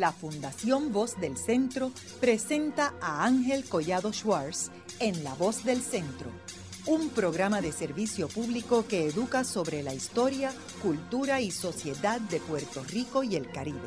[0.00, 6.30] la Fundación Voz del Centro presenta a Ángel Collado Schwartz en La Voz del Centro,
[6.86, 10.52] un programa de servicio público que educa sobre la historia,
[10.82, 13.80] cultura y sociedad de Puerto Rico y el Caribe.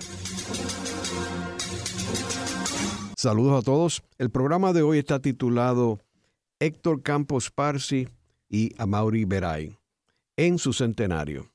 [3.16, 4.02] Saludos a todos.
[4.18, 6.00] El programa de hoy está titulado
[6.60, 8.08] Héctor Campos Parsi
[8.50, 9.78] y Amaury Beray
[10.38, 11.52] en su centenario.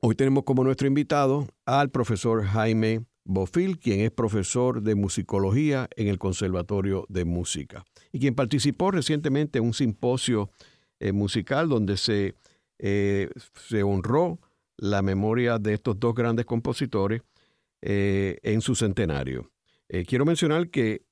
[0.00, 6.08] Hoy tenemos como nuestro invitado al profesor Jaime Bofil, quien es profesor de musicología en
[6.08, 10.50] el Conservatorio de Música y quien participó recientemente en un simposio
[10.98, 12.36] eh, musical donde se,
[12.78, 13.28] eh,
[13.68, 14.40] se honró
[14.78, 17.20] la memoria de estos dos grandes compositores
[17.82, 19.52] eh, en su centenario.
[20.06, 21.02] quiero mencionar que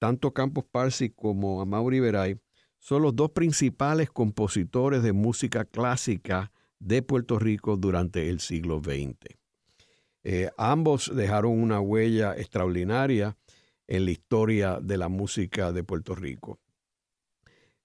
[0.00, 2.36] tanto Campos Parsi como Amaury Veray
[2.78, 6.50] son los dos principales compositores de música clásica
[6.80, 9.39] de Puerto Rico durante el siglo XX.
[10.22, 13.36] Eh, ambos dejaron una huella extraordinaria
[13.86, 16.60] en la historia de la música de Puerto Rico.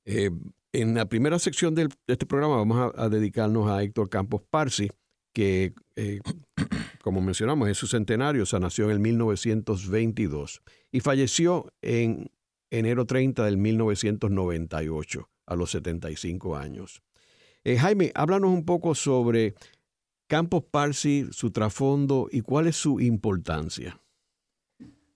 [0.03, 0.29] Eh,
[0.73, 4.89] en la primera sección de este programa vamos a, dedicarnos a Héctor Campos Parsi,
[5.33, 6.19] que, eh,
[7.03, 12.29] como mencionamos, es su centenario, o sea, nació en el 1922 y falleció en
[12.69, 17.01] enero 30 del 1998, a los 75 años.
[17.63, 19.55] Jaime, háblanos un poco sobre
[20.27, 24.01] Campos Parsi, su trasfondo y cuál es su importancia.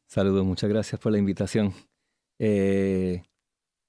[0.08, 1.74] Saludos, muchas gracias por la invitación.
[2.40, 3.24] Eh,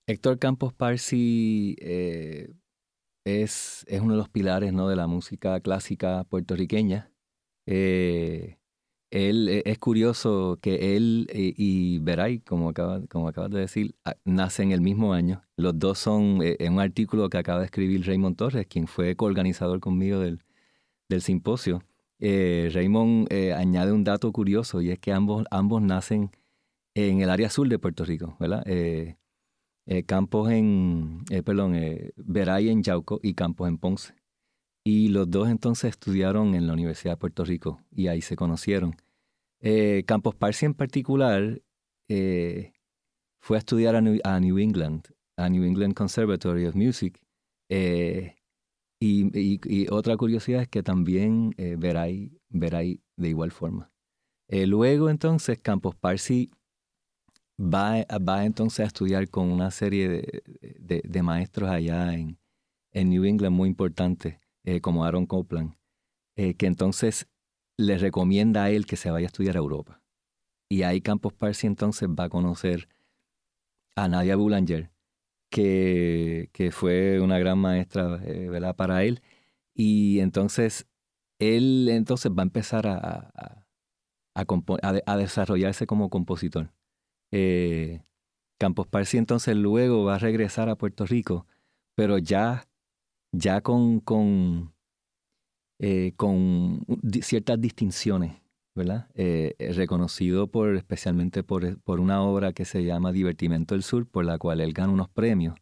[0.06, 2.52] Héctor Campos Parsi eh,
[3.24, 4.88] es, es, uno de los pilares ¿no?
[4.88, 7.12] de la música clásica puertorriqueña.
[9.10, 12.72] Él, e, es curioso que él eh, y Beray, como,
[13.08, 15.42] como acabas de decir, nacen el mismo año.
[15.56, 19.16] Los dos son, eh, en un artículo que acaba de escribir Raymond Torres, quien fue
[19.16, 20.40] coorganizador conmigo del,
[21.10, 21.82] del simposio.
[22.18, 26.30] Eh, Raymond añade un dato curioso y es que ambos, ambos nacen
[26.94, 28.64] en el área sur de Puerto Rico, ¿verdad?
[30.06, 31.76] Campos en, perdón,
[32.16, 34.14] Beray en Yauco y Campos en Ponce.
[34.84, 38.96] Y los dos entonces estudiaron en la Universidad de Puerto Rico y ahí se conocieron.
[39.60, 41.60] Eh, Campos Parsi en particular
[42.08, 42.72] eh,
[43.40, 47.20] fue a estudiar a New, England, a New England Conservatory of Music.
[47.68, 48.36] Eh,
[49.00, 53.90] y, otra curiosidad es que también veráis, de igual forma.
[54.48, 56.50] luego entonces Campos Parsi
[57.58, 62.38] va, va entonces a estudiar con una serie de, de, maestros allá en,
[62.92, 65.74] en New England muy importantes eh, como Aaron Copland,
[66.36, 67.28] eh, que entonces
[67.76, 70.02] le recomienda a él que se vaya a estudiar a Europa.
[70.68, 72.88] Y ahí Campos Parsi entonces va a conocer
[73.96, 74.90] a Nadia Boulanger,
[75.50, 79.22] que, que fue una gran maestra eh, para él.
[79.74, 80.86] Y entonces
[81.38, 83.64] él entonces va a empezar a,
[84.34, 86.72] a, desarrollarse como compositor.
[88.58, 91.46] Campos Parsi entonces luego va a regresar a Puerto Rico,
[91.94, 92.70] pero ya
[93.32, 94.74] ya con, con,
[95.78, 96.84] eh, con
[97.22, 98.40] ciertas distinciones,
[98.74, 99.08] ¿verdad?
[99.14, 104.06] Eh, eh, reconocido por, especialmente por, por, una obra que se llama Divertimento del Sur,
[104.06, 105.54] por la cual él gana unos premios.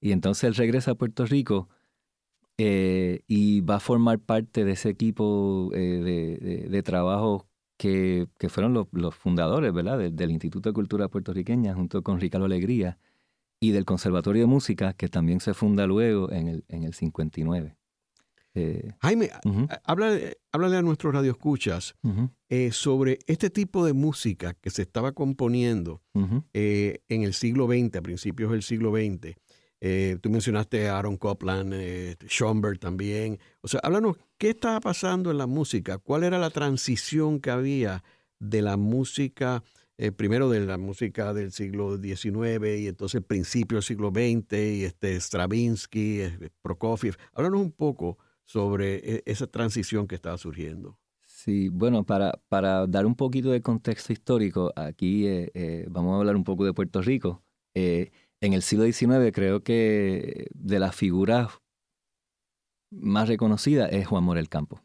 [0.00, 1.68] Y entonces él regresa a Puerto Rico
[2.56, 8.86] y va a formar parte de ese equipo de, de, trabajo que, que fueron los,
[8.92, 9.98] los fundadores, ¿verdad?
[9.98, 12.98] Del, del Instituto de Cultura Puertorriqueña, junto con Ricardo Alegría
[13.60, 17.76] y del Conservatorio de Música, que también se funda luego en el, en el 59.
[18.56, 19.30] Eh, Jaime,
[19.84, 21.96] háblale, a nuestros radioescuchas
[22.48, 26.02] eh, sobre este tipo de música que se estaba componiendo
[26.52, 29.34] eh, en el siglo XX, a principios del siglo XX.
[30.20, 31.74] tú mencionaste a Aaron Copland,
[32.28, 33.38] Schoenberg también.
[33.60, 35.98] O sea, háblanos, ¿qué estaba pasando en la música?
[35.98, 38.04] ¿Cuál era la transición que había
[38.38, 39.62] de la música
[39.96, 44.84] eh, primero de la música del siglo XIX y entonces principio del siglo XX y
[44.84, 47.16] este Stravinsky, eh, Prokofiev.
[47.32, 50.98] Háblanos un poco sobre eh, esa transición que estaba surgiendo.
[51.26, 55.26] Sí, bueno, para, para dar un poquito de contexto histórico, aquí
[55.88, 57.42] vamos a hablar un poco de Puerto Rico.
[57.74, 58.10] en
[58.40, 61.48] el siglo XIX creo que de las figuras
[62.90, 64.80] más reconocidas es Juan Morel Campos.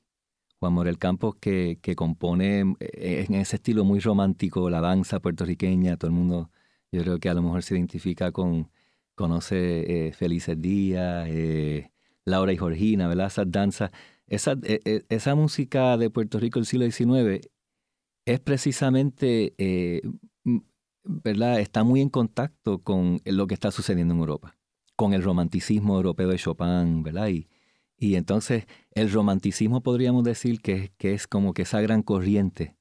[0.59, 5.97] Juan Morel Campos, que, que compone eh, en ese estilo muy romántico la danza puertorriqueña.
[5.97, 6.51] Todo el mundo,
[6.91, 8.69] yo creo que a lo mejor se identifica con,
[9.15, 11.91] conoce eh, Felices Días, eh,
[12.25, 13.27] Laura y Georgina, ¿verdad?
[13.27, 13.91] Esas danzas.
[14.27, 14.55] Esa,
[15.09, 17.47] esa música de Puerto Rico del siglo XIX
[18.25, 19.53] es precisamente,
[21.03, 21.59] ¿verdad?
[21.59, 24.55] Está muy en contacto con lo que está sucediendo en Europa,
[24.95, 27.29] con el romanticismo europeo de Chopin, ¿verdad?
[27.29, 27.47] Y,
[27.97, 32.75] y entonces el romanticismo podríamos decir que, que es como que esa gran corriente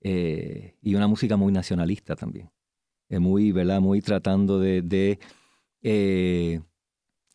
[0.00, 2.50] y una música muy nacionalista también.
[3.10, 3.80] muy, ¿verdad?
[3.80, 5.18] Muy tratando de, de,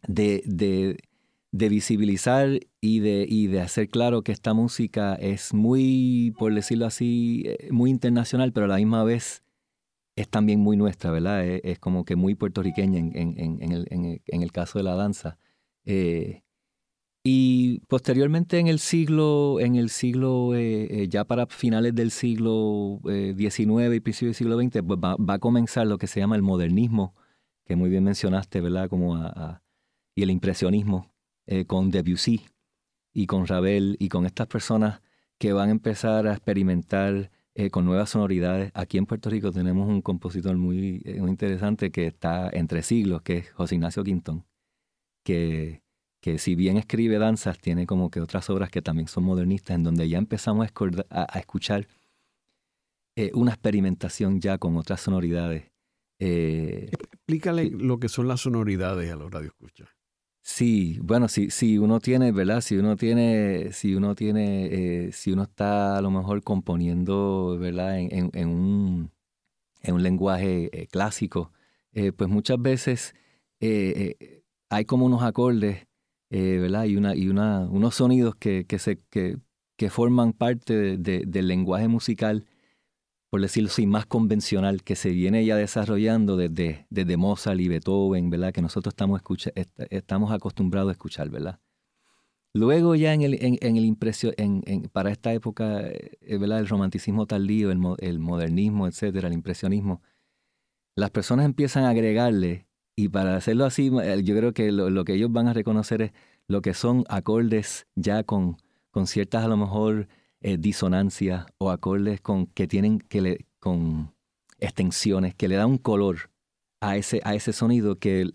[0.07, 0.97] de, de
[1.51, 7.45] visibilizar y de, y de hacer claro que esta música es muy, por decirlo así,
[7.71, 9.43] muy internacional, pero a la misma vez
[10.17, 11.45] es también muy nuestra, ¿verdad?
[11.45, 13.87] Es, como que muy puertorriqueña en, en, en, el,
[14.25, 15.37] en, el, caso de la danza.
[15.85, 16.41] Eh,
[17.23, 22.99] y posteriormente en el siglo, en el siglo eh, eh, ya para finales del siglo
[23.03, 26.41] XIX y principios del siglo XX, pues va, a comenzar lo que se llama el
[26.41, 27.13] modernismo,
[27.65, 28.89] que muy bien mencionaste, ¿verdad?
[28.89, 29.15] Como
[30.15, 31.11] y el impresionismo
[31.65, 32.45] con Debussy
[33.13, 35.01] y con Ravel y con estas personas
[35.37, 38.71] que van a empezar a experimentar eh, con nuevas sonoridades.
[38.75, 43.23] Aquí en Puerto Rico tenemos un compositor muy, eh, muy interesante que está entre siglos,
[43.23, 44.45] que es José Ignacio Quintón,
[45.23, 45.81] que,
[46.21, 49.81] que si bien escribe danzas, tiene como que otras obras que también son modernistas, en
[49.83, 50.67] donde ya empezamos
[51.09, 51.87] a, escuchar
[53.15, 55.71] eh, una experimentación ya con otras sonoridades.
[56.19, 59.96] Explícale lo que son las sonoridades a los radioescuchas.
[60.49, 62.61] Sí, bueno, si, si uno tiene, ¿verdad?
[62.61, 67.99] Si uno tiene, si uno tiene, eh, si uno está a lo mejor componiendo, ¿verdad?
[67.99, 69.11] En, en, un,
[69.83, 71.51] en un, lenguaje eh, clásico,
[71.93, 73.15] eh, pues muchas veces
[74.69, 75.87] hay como unos acordes,
[76.29, 76.85] ¿verdad?
[76.85, 79.37] Y, una, y una, unos sonidos que, que, se, que,
[79.75, 82.45] que forman parte del lenguaje musical
[83.29, 88.29] por decirlo así, más convencional que se viene ya desarrollando desde, desde Mozart y Beethoven,
[88.29, 88.53] ¿verdad?
[88.53, 89.51] Que nosotros estamos, escucha,
[89.89, 91.59] estamos acostumbrados a escuchar, ¿verdad?
[92.53, 96.59] Luego ya en el, en, el impresio, en, para esta época, eh, ¿verdad?
[96.59, 100.01] El romanticismo tardío, el, modernismo, etcétera, el impresionismo,
[100.95, 102.65] las personas empiezan a agregarle,
[102.95, 106.11] y para hacerlo así, eh, yo creo que lo, que ellos van a reconocer es
[106.47, 108.57] lo que son acordes ya con,
[108.89, 110.07] con ciertas a lo mejor
[110.41, 114.13] eh, disonancias o acordes con, que tienen que le, con
[114.59, 116.29] extensiones que le dan un color
[116.79, 118.29] a ese, a ese sonido que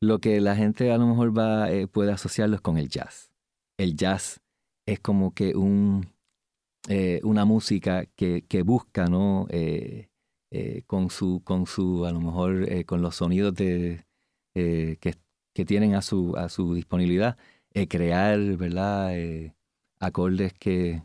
[0.00, 3.30] lo que la gente a lo mejor va, eh, puede asociarlo es con el jazz.
[3.78, 4.42] El jazz
[4.86, 6.12] es como que un,
[6.88, 9.46] eh, una música que, que busca, ¿no?
[10.86, 14.04] con, su, con su, a lo mejor, con los sonidos de,
[14.54, 14.98] que,
[15.54, 17.38] que, tienen a su, a su disponibilidad,
[17.88, 19.14] crear, ¿verdad?
[20.00, 21.02] acordes que,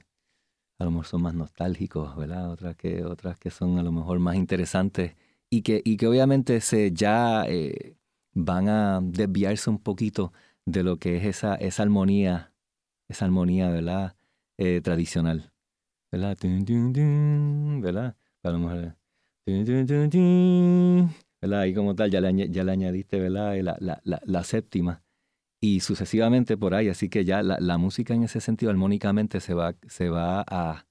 [0.79, 2.51] a lo mejor son más nostálgicos, ¿verdad?
[2.51, 5.15] Otras que, otras que son a lo mejor más interesantes
[5.49, 7.95] y que, y que obviamente se ya eh,
[8.33, 10.33] van a desviarse un poquito
[10.65, 12.53] de lo que es esa, esa armonía,
[13.07, 14.15] esa armonía, ¿verdad?
[14.57, 15.51] Eh, tradicional,
[16.11, 16.37] ¿verdad?
[17.81, 18.15] ¿Verdad?
[18.43, 18.95] A lo mejor,
[21.41, 21.65] ¿verdad?
[21.65, 23.55] Y como tal, ya le, ya le añadiste, ¿verdad?
[23.61, 25.04] La, la, la, la séptima
[25.65, 26.89] y sucesivamente por ahí.
[26.89, 30.85] Así que ya la, música en ese sentido armónicamente se va, se va a...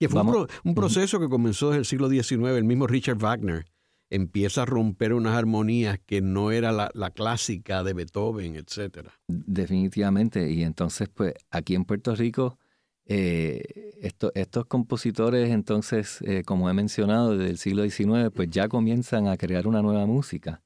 [0.00, 0.22] Que fue
[0.64, 2.56] un, proceso que comenzó desde el siglo XIX.
[2.56, 3.66] El mismo Richard Wagner
[4.10, 9.08] empieza a romper unas armonías que no era la, clásica de Beethoven, etc.
[9.28, 10.50] Definitivamente.
[10.50, 12.58] Y entonces, pues aquí en Puerto Rico,
[13.06, 13.62] eh,
[14.00, 19.36] estos compositores, entonces, eh, como he mencionado, desde el siglo XIX, pues ya comienzan a
[19.36, 20.62] crear una nueva música.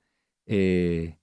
[0.47, 1.19] Eh,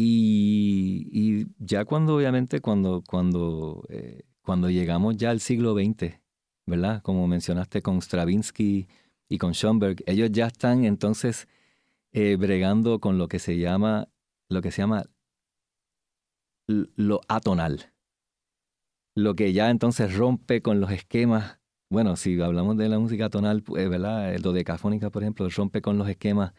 [0.00, 6.20] y, ya cuando, obviamente, cuando, cuando, eh, cuando llegamos ya al siglo XX,
[6.66, 7.02] ¿verdad?
[7.02, 8.86] Como mencionaste con Stravinsky
[9.28, 11.48] y con Schoenberg, ellos ya están entonces
[12.12, 14.08] eh, bregando con lo que se llama,
[14.48, 15.04] lo que se llama
[16.68, 17.92] lo atonal.
[19.16, 21.58] Lo que ya entonces rompe con los esquemas.
[21.90, 24.38] Bueno, si hablamos de la música tonal, pues, ¿verdad?
[24.44, 26.52] Lo decafónica, por ejemplo, rompe con los esquemas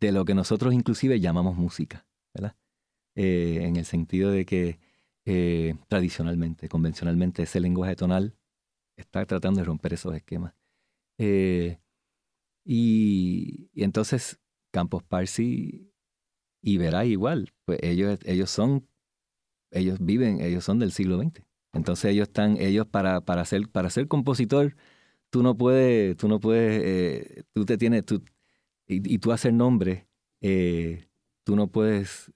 [0.00, 2.56] de lo que nosotros inclusive llamamos música, ¿verdad?
[3.16, 4.78] Eh, en el sentido de que
[5.24, 8.36] eh, tradicionalmente, convencionalmente, ese lenguaje tonal
[8.96, 10.54] está tratando de romper esos esquemas.
[11.18, 11.78] Eh,
[12.64, 14.38] y, entonces
[14.70, 15.90] Campos Parsi
[16.60, 18.86] y Verá igual, pues ellos, ellos son,
[19.70, 21.42] ellos viven, ellos son del siglo XX.
[21.72, 24.76] Entonces ellos están, ellos para, para, ser, para ser compositor,
[25.30, 28.22] tú no puedes, tú no puedes, tú te tienes, tú,
[28.86, 30.06] y, tú hacer nombre,
[31.44, 32.30] tú no puedes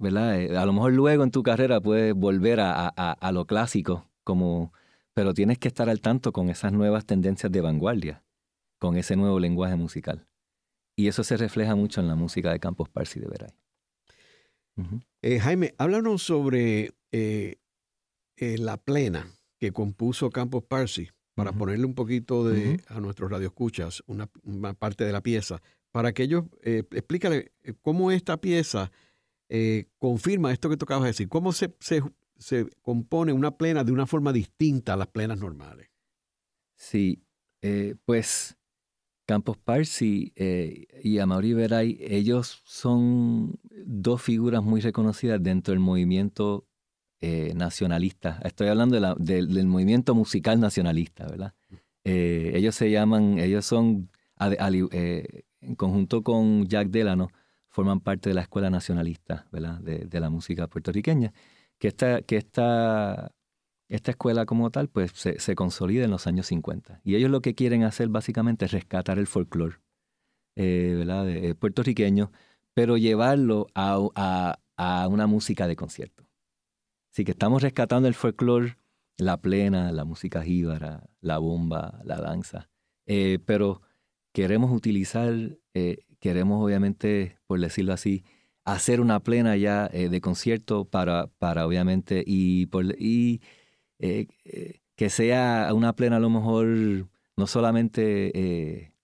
[0.00, 0.40] ¿verdad?
[0.40, 4.72] Eh, a lo mejor luego en tu carrera puedes volver a, lo clásico, como,
[5.14, 8.24] pero tienes que estar al tanto con esas nuevas tendencias de vanguardia,
[8.78, 10.26] con ese nuevo lenguaje musical.
[10.96, 13.50] Y eso se refleja mucho en la música de Campos Parsi de Veray.
[15.20, 17.56] Eh, Jaime, háblanos sobre eh,
[18.38, 19.26] la plena
[19.58, 25.04] que compuso Campos Parsi, para ponerle un poquito de, a nuestros radioescuchas, una, una parte
[25.04, 25.60] de la pieza,
[25.92, 27.52] para que ellos, explícale
[27.82, 28.90] cómo esta pieza
[29.50, 31.28] eh, confirma esto que de decir.
[31.28, 32.02] ¿Cómo se, se,
[32.82, 35.90] compone una plena de una forma distinta a las plenas normales?
[36.76, 37.22] Sí,
[37.62, 38.56] Eh, pues
[39.26, 46.66] Campos Parsi eh, y Amaury Veray, ellos son dos figuras muy reconocidas dentro del movimiento
[47.20, 48.40] eh, nacionalista.
[48.44, 51.54] Estoy hablando del movimiento musical nacionalista, ¿verdad?
[52.02, 57.28] ellos se llaman, ellos son, en conjunto con Jack Delano,
[57.70, 59.80] forman parte de la Escuela Nacionalista, ¿verdad?
[59.80, 61.32] De, la música puertorriqueña,
[61.78, 63.32] que esta, que esta
[63.90, 67.00] esta escuela como tal, pues se, consolida en los años 50.
[67.04, 69.78] Y ellos lo que quieren hacer básicamente es rescatar el folclore
[70.54, 72.30] eh, eh, puertorriqueño,
[72.72, 74.56] pero llevarlo a,
[75.10, 76.24] una música de concierto.
[77.12, 78.76] Así que estamos rescatando el folclore,
[79.18, 82.70] la plena, la música jíbara, la bomba, la danza,
[83.06, 83.82] eh, pero
[84.32, 85.34] queremos utilizar,
[86.20, 88.24] queremos obviamente, por decirlo así,
[88.64, 93.40] hacer una plena ya de concierto para, para obviamente, y, por, y
[94.02, 96.66] eh, eh, que sea una plena a lo mejor
[97.36, 98.94] no solamente eh,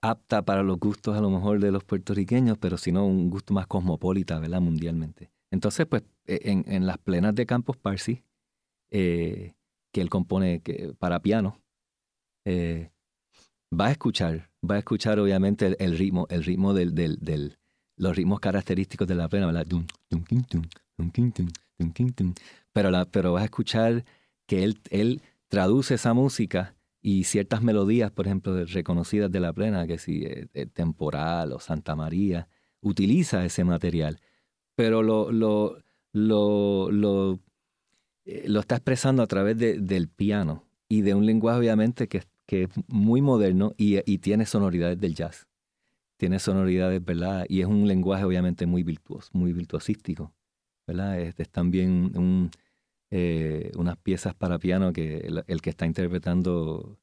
[0.00, 3.66] apta para los gustos a lo mejor de los puertorriqueños, pero sino un gusto más
[3.66, 4.62] cosmopolita, ¿verdad?
[4.62, 5.30] Mundialmente.
[5.50, 8.24] Entonces, pues, en, en las plenas de Campos Parsi,
[8.90, 9.54] que
[9.92, 10.62] él compone
[10.98, 11.60] para piano,
[12.46, 17.58] va a escuchar, va a escuchar obviamente el, ritmo, el ritmo del, del, del,
[17.96, 19.66] los ritmos característicos de la plena, ¿verdad?
[22.72, 24.04] pero, la, pero vas a escuchar
[24.46, 29.86] que él, él traduce esa música y ciertas melodías, por ejemplo, reconocidas de la plena,
[29.86, 32.48] que si eh, eh, Temporal o Santa María,
[32.80, 34.18] utiliza ese material,
[34.74, 35.78] pero lo, lo,
[36.12, 37.40] lo, lo,
[38.24, 42.22] eh, lo está expresando a través de, del piano y de un lenguaje obviamente que,
[42.46, 45.48] que es muy moderno y, tiene sonoridades del jazz.
[46.16, 47.46] Tiene sonoridades, ¿verdad?
[47.48, 50.32] Y es un lenguaje obviamente muy virtuoso, muy virtuosístico.
[50.86, 51.20] ¿verdad?
[51.20, 52.50] Es, también un,
[53.10, 56.98] eh, unas piezas para piano que el, que está interpretando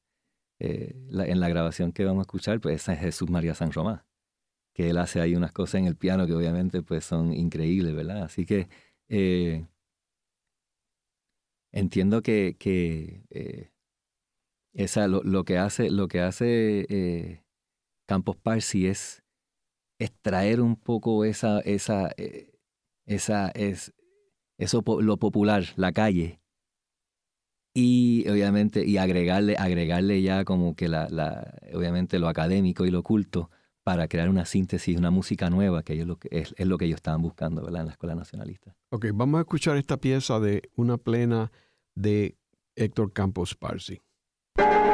[0.59, 4.03] eh, en la grabación que vamos a escuchar, pues es Jesús María San Román,
[4.73, 8.23] que él hace ahí unas cosas en el piano que obviamente pues son increíbles, ¿verdad?
[8.23, 8.69] Así que
[9.09, 9.67] eh,
[11.71, 13.72] entiendo que, que
[14.73, 17.43] esa, lo, que hace, lo que hace
[18.05, 19.23] Campos Parsi es
[19.99, 22.11] extraer un poco esa, esa
[23.05, 23.93] esa es
[24.57, 26.39] eso lo popular, la calle.
[27.75, 32.99] Y obviamente, y agregarle, agregarle ya como que la, la, obviamente lo académico y lo
[32.99, 33.49] oculto
[33.83, 36.97] para crear una síntesis, una música nueva, que es lo que, es, lo que ellos
[36.97, 37.81] estaban buscando ¿verdad?
[37.81, 38.75] en la Escuela Nacionalista.
[38.89, 41.51] Ok, vamos a escuchar esta pieza de Una plena
[41.95, 42.37] de
[42.75, 43.99] Héctor Campos Parsi.
[44.55, 44.92] Jaime,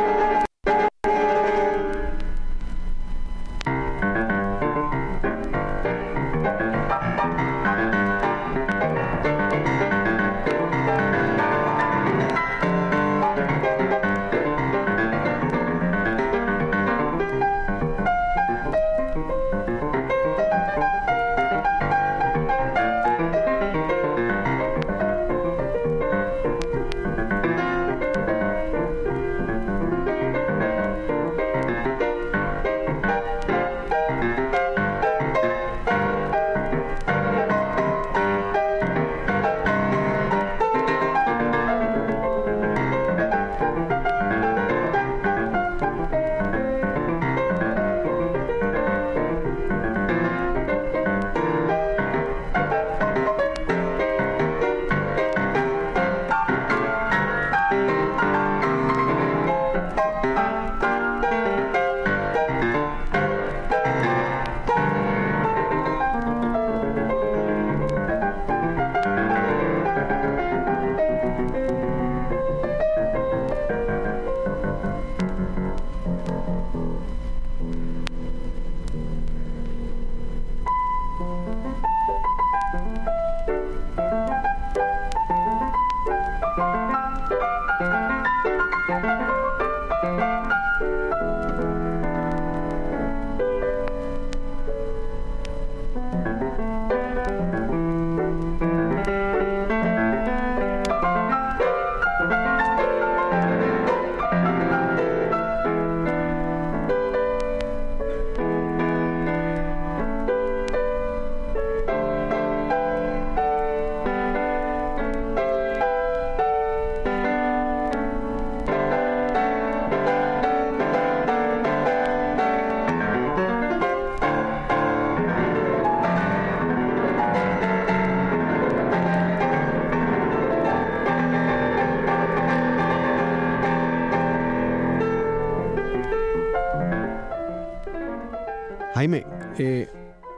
[139.59, 139.87] eh,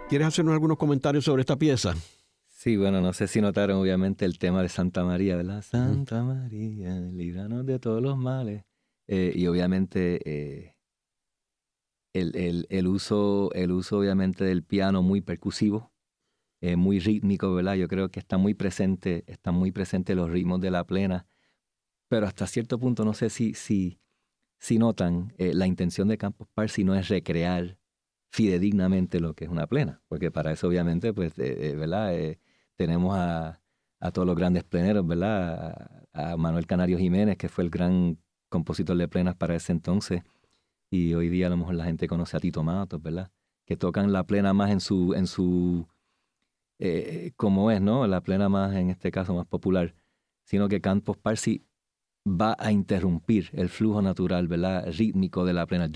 [0.10, 1.96] ¿quieres hacernos algunos comentarios sobre esta pieza?
[2.48, 5.62] Sí, bueno, no sé si notaron obviamente el tema de Santa María, ¿verdad?
[5.62, 8.66] Santa María, líbranos de todos los males.
[9.08, 10.76] Eh, y obviamente eh,
[12.14, 15.92] el, el, uso, el uso obviamente del piano muy percusivo,
[16.62, 17.76] eh, muy rítmico, ¿verdad?
[17.76, 21.26] Yo creo que está muy presente, están muy presentes los ritmos de la plena,
[22.08, 24.00] pero hasta cierto punto no sé si, si,
[24.60, 27.81] si notan, la intención de Campos Parsi no es recrear
[28.32, 32.14] fidedignamente lo que es una plena, porque para eso obviamente, pues, ¿verdad?
[32.76, 33.62] tenemos a,
[34.14, 36.06] todos los grandes pleneros, ¿verdad?
[36.14, 38.18] A, Manuel Canario Jiménez, que fue el gran
[38.50, 40.24] compositor de plenas para ese entonces,
[40.90, 43.32] y hoy día a lo mejor la gente conoce a Tito Matos, ¿verdad?
[43.66, 45.88] Que tocan la plena más en su, en su,
[46.80, 48.08] eh, como es, ¿no?
[48.08, 49.94] La plena más, en este caso, más popular,
[50.44, 51.66] sino que Campos Parsi
[52.28, 54.92] va a interrumpir el flujo natural, ¿verdad?
[54.92, 55.90] Rítmico de la plena,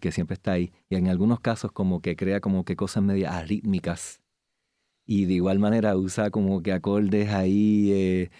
[0.00, 3.34] que siempre está ahí, y en algunos casos como que crea como que cosas medias
[3.34, 4.20] arrítmicas,
[5.06, 8.30] y de igual manera usa como que acordes ahí eh,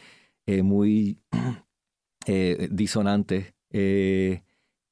[0.47, 1.19] eh, muy
[2.27, 3.55] eh, disonantes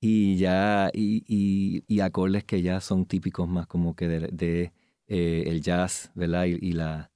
[0.00, 4.72] y ya y, acordes que ya son típicos más como que de,
[5.06, 6.46] el jazz, ¿verdad?
[6.46, 7.10] Y, la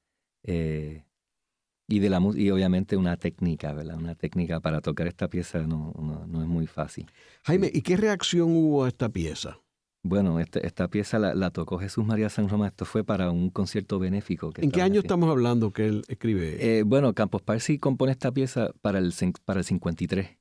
[1.88, 3.96] y de la y obviamente una técnica, ¿verdad?
[3.96, 5.92] Una técnica para tocar esta pieza no,
[6.26, 7.06] no, es muy fácil.
[7.44, 9.60] Jaime, ¿y qué reacción hubo a esta pieza?
[10.02, 12.68] Bueno, este, esta pieza la, tocó Jesús María San Román.
[12.68, 14.52] Esto fue para un concierto benéfico.
[14.56, 16.78] ¿En qué año estamos hablando que él escribe?
[16.78, 19.12] Eh, bueno, Campos Parsi compone esta pieza para el,
[19.44, 20.38] para el 53.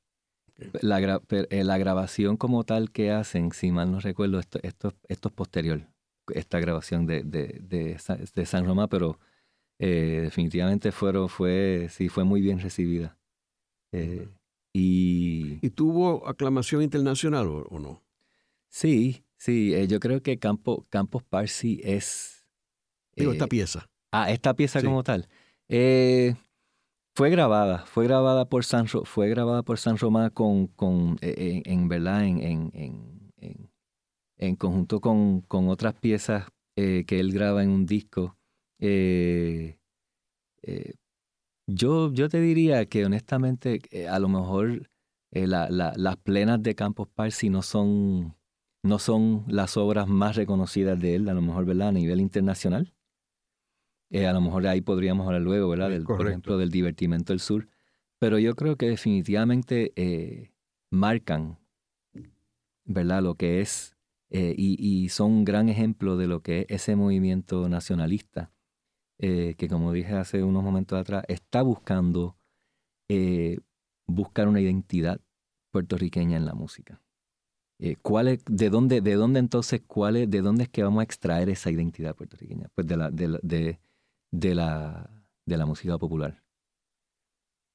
[0.82, 5.28] La, eh, la, grabación como tal que hacen, si mal no recuerdo, esto, esto, esto
[5.28, 5.90] es posterior,
[6.34, 7.60] esta grabación de, de,
[8.34, 9.20] de, San Román, pero
[9.80, 13.18] eh, definitivamente fueron, fue, sí, fue muy bien recibida.
[14.74, 18.04] y, ¿Y tuvo aclamación internacional o no?
[18.70, 22.48] Sí, Sí, eh, yo creo que Campo, Campos Parsi es...
[23.16, 23.90] Digo, esta eh, pieza.
[24.12, 25.28] Ah, esta pieza como tal.
[25.68, 26.36] Eh,
[27.14, 32.26] fue grabada, fue grabada por San, fue grabada por San Román con, con en, verdad,
[32.26, 32.72] en, en,
[33.38, 33.72] en,
[34.38, 38.38] en conjunto con, con, otras piezas que él graba en un disco.
[41.68, 44.90] Yo, yo te diría que honestamente, a lo mejor
[45.32, 48.36] la, la, las plenas de Campos Parsi no son
[48.86, 51.90] no son las obras más reconocidas de él, a lo mejor, ¿verdad?
[51.90, 52.94] A nivel internacional.
[54.12, 55.90] Eh, a lo mejor ahí podríamos hablar luego, ¿verdad?
[55.90, 57.68] Del, por ejemplo, del divertimento del sur.
[58.20, 60.52] Pero yo creo que definitivamente eh,
[60.92, 61.58] marcan,
[62.86, 63.24] ¿verdad?
[63.24, 63.98] Lo que es,
[64.30, 68.52] eh, y, son un gran ejemplo de lo que es ese movimiento nacionalista,
[69.18, 72.38] que como dije hace unos momentos atrás, está buscando
[74.08, 75.20] buscar una identidad
[75.72, 77.02] puertorriqueña en la música.
[77.80, 77.98] Eh,
[78.48, 81.70] de, dónde, ¿De dónde entonces, cuál es, de dónde es que vamos a extraer esa
[81.70, 82.70] identidad puertorriqueña?
[82.74, 83.80] Pues de la, de, de,
[84.32, 85.10] de la,
[85.46, 86.42] de la música popular.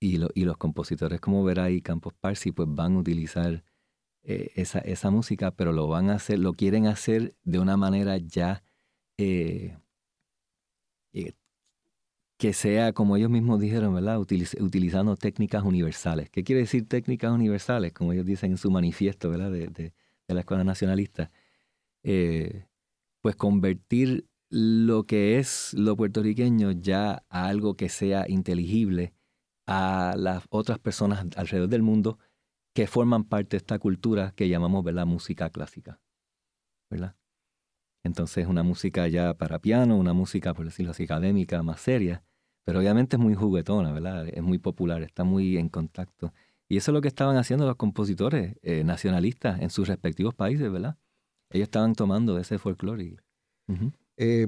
[0.00, 3.62] Y, y los compositores como Veray y Campos Parsi pues van a utilizar
[4.22, 8.16] eh, esa, esa música, pero lo van a hacer, lo quieren hacer de una manera
[8.16, 8.62] ya
[9.18, 9.76] eh,
[12.40, 14.18] que sea, como ellos mismos dijeron, ¿verdad?
[14.18, 16.30] utilizando técnicas universales.
[16.30, 17.92] ¿Qué quiere decir técnicas universales?
[17.92, 19.50] Como ellos dicen en su manifiesto, ¿verdad?
[19.50, 19.92] De,
[20.26, 21.30] la Escuela Nacionalista.
[22.02, 22.66] Eh,
[23.20, 29.12] pues convertir lo que es lo puertorriqueño ya a algo que sea inteligible
[29.66, 32.18] a las otras personas alrededor del mundo
[32.74, 35.06] que forman parte de esta cultura que llamamos ¿verdad?
[35.06, 36.00] música clásica.
[36.90, 37.14] ¿verdad?
[38.02, 42.22] Entonces una música ya para piano, una música, por decirlo así, académica, más seria,
[42.64, 44.28] pero obviamente es muy juguetona, ¿verdad?
[44.28, 46.32] Es muy popular, está muy en contacto.
[46.68, 50.70] Y eso es lo que estaban haciendo los compositores eh, nacionalistas en sus respectivos países,
[50.70, 50.96] ¿verdad?
[51.50, 53.16] Ellos estaban tomando ese folclore.
[54.16, 54.46] Eh,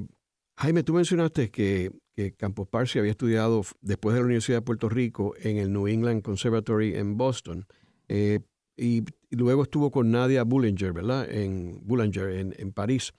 [0.57, 4.89] Jaime, tú mencionaste que, que, Campos Parsi había estudiado después de la Universidad de Puerto
[4.89, 7.67] Rico en el New England Conservatory en Boston.
[8.09, 8.41] Eh,
[8.77, 11.29] y, luego estuvo con Nadia Bullinger, ¿verdad?
[11.29, 13.13] En Bullinger, en, en París.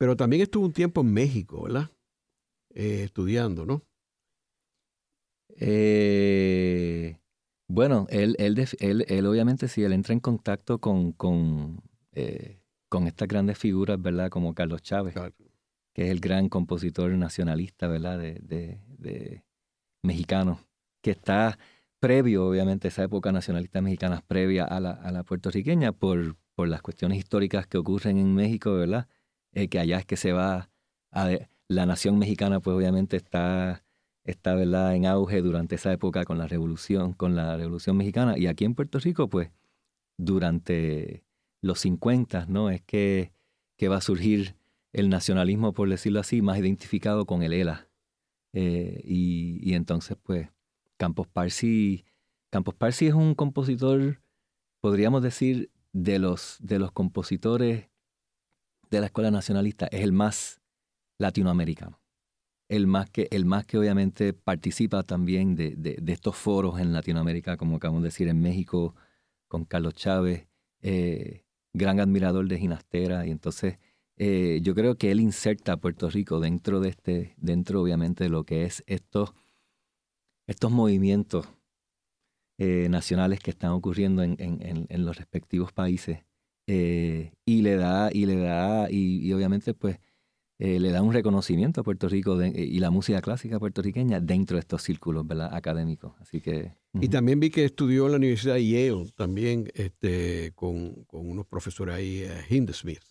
[0.00, 1.90] Pero también estuvo un tiempo en México, ¿verdad?
[2.70, 3.82] estudiando, ¿no?
[5.58, 7.18] Eh,
[7.68, 11.82] bueno, él, él, él, obviamente si él entra en contacto con, con,
[12.12, 14.30] eh, con estas grandes figuras, ¿verdad?
[14.30, 15.16] Como Carlos Chávez,
[15.92, 18.18] que es el gran compositor nacionalista, ¿verdad?
[18.18, 19.44] De, de,
[20.02, 20.60] mexicano,
[21.02, 21.58] que está
[21.98, 26.80] previo, obviamente, esa época nacionalista mexicana previa a la, a la puertorriqueña por, por las
[26.80, 29.06] cuestiones históricas que ocurren en México, ¿verdad?
[29.52, 30.70] Eh, que allá es que se va
[31.10, 31.30] a...
[31.68, 33.84] La nación mexicana, pues obviamente está
[34.24, 34.94] está ¿verdad?
[34.94, 38.38] en auge durante esa época con la revolución, con la revolución mexicana.
[38.38, 39.50] Y aquí en Puerto Rico, pues,
[40.16, 41.24] durante
[41.62, 42.70] los 50, ¿no?
[42.70, 43.32] Es que,
[43.76, 44.56] que va a surgir
[44.92, 47.88] el nacionalismo, por decirlo así, más identificado con el ELA.
[48.52, 50.48] Eh, y, entonces, pues,
[50.96, 52.04] Campos Parsi,
[52.50, 54.20] Campos Parsi es un compositor,
[54.80, 57.88] podríamos decir, de los, de los compositores
[58.90, 60.60] de la escuela nacionalista, es el más
[61.18, 62.00] latinoamericano.
[62.68, 67.56] El más que, el más que obviamente participa también de, de, estos foros en Latinoamérica,
[67.56, 68.94] como acabamos de decir, en México,
[69.48, 70.46] con Carlos Chávez,
[70.80, 73.78] eh, gran admirador de Ginastera, y entonces
[74.16, 78.30] eh, yo creo que él inserta a Puerto Rico dentro de este, dentro obviamente de
[78.30, 79.34] lo que es estos,
[80.46, 81.48] estos movimientos
[82.58, 86.26] eh, nacionales que están ocurriendo en, en, los respectivos países.
[86.72, 89.98] Eh, y le da, y le da, y, obviamente pues
[90.58, 94.82] le da un reconocimiento a Puerto Rico y la música clásica puertorriqueña dentro de estos
[94.82, 95.54] círculos ¿verdad?
[95.54, 96.12] académicos.
[96.20, 101.04] Así que, Y también vi que estudió en la Universidad de Yale, también este, con,
[101.06, 103.09] con unos profesores ahí, Hindesmith.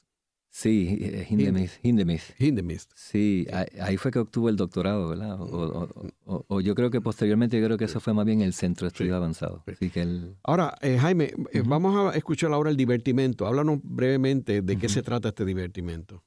[0.51, 1.71] Sí, eh, Hindemith.
[1.83, 2.23] Hindemith.
[2.39, 2.81] Hindemith.
[2.95, 3.45] Sí,
[3.79, 5.37] ahí fue que obtuvo el doctorado, ¿verdad?
[5.39, 8.89] O, yo creo que posteriormente, yo creo que eso fue más bien el centro de
[8.89, 9.63] estudio avanzado.
[9.67, 13.45] Así que Ahora, eh, Jaime, eh, vamos a escuchar ahora el divertimento.
[13.45, 16.23] Háblanos brevemente de qué se trata este divertimento.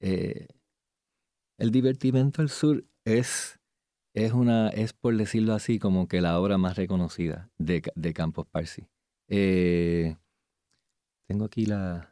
[0.00, 0.48] el
[1.70, 3.60] divertimento al sur es,
[4.14, 8.46] es, una, es, por decirlo así, como que la obra más reconocida de, de Campos
[8.46, 8.88] Parsi.
[9.28, 10.16] tengo
[11.44, 12.09] aquí la,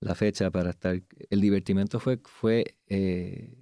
[0.00, 1.00] la fecha para estar.
[1.30, 3.54] El divertimento fue, fue eh,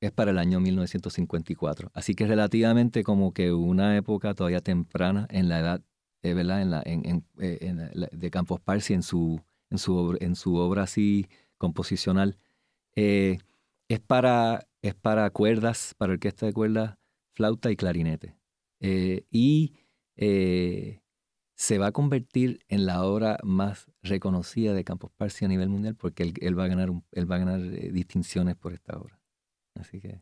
[0.00, 1.90] es para el año 1954.
[1.94, 5.82] Así que relativamente como que una época todavía temprana en la edad,
[6.22, 6.62] eh, ¿verdad?
[6.62, 11.26] En la, en, eh, de Campos Parsi en su, en su, en su obra así
[11.58, 12.36] composicional.
[12.94, 13.38] es,
[14.06, 16.96] para, es para cuerdas, para orquesta de cuerdas,
[17.34, 18.36] flauta y clarinete.
[18.80, 19.74] y
[21.54, 25.94] se va a convertir en la obra más reconocida de Campos Parsi a nivel mundial
[25.94, 29.20] porque él, va a ganar, él va a ganar eh, distinciones por esta obra.
[29.74, 30.20] Así que...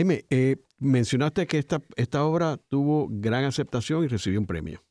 [0.00, 4.82] Jaime, eh, mencionaste que esta, esta obra tuvo gran aceptación y recibió un premio.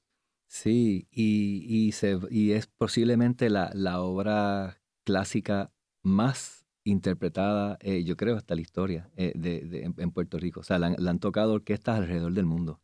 [0.46, 1.90] Sí, y,
[2.30, 9.10] y, es posiblemente la, la, obra clásica más interpretada, eh, yo creo, hasta la historia
[9.16, 10.60] eh, de, en, Puerto Rico.
[10.60, 12.80] O sea, la, han tocado orquestas alrededor del mundo.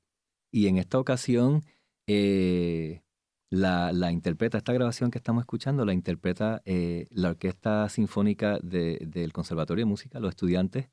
[0.51, 1.61] Y en esta ocasión,
[2.07, 9.83] la, la, interpreta, esta grabación que estamos escuchando, la interpreta la Orquesta Sinfónica del Conservatorio
[9.83, 10.89] de Música, los estudiantes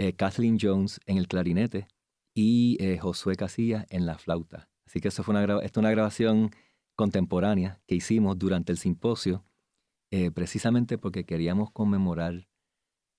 [0.00, 1.86] eh, Kathleen Jones en el clarinete
[2.34, 4.68] y Josué Casilla en la flauta.
[4.86, 6.50] Así que eso fue una, esta es una grabación
[6.96, 9.44] contemporánea que hicimos durante el simposio,
[10.34, 12.48] precisamente porque queríamos conmemorar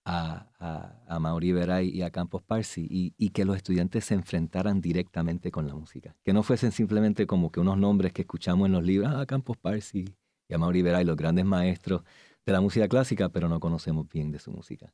[0.05, 4.81] a, a, a Mauri Veray y a Campos Parsi y, que los estudiantes se enfrentaran
[4.81, 6.15] directamente con la música.
[6.23, 9.57] Que no fuesen simplemente como que unos nombres que escuchamos en los libros, ah, Campos
[9.57, 10.05] Parsi
[10.47, 12.03] y a Mauri Veray, los grandes maestros
[12.45, 14.93] de la música clásica, pero no conocemos bien de su música.